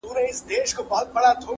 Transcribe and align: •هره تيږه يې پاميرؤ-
•هره 0.09 0.23
تيږه 0.47 0.79
يې 0.79 0.83
پاميرؤ- 0.89 1.39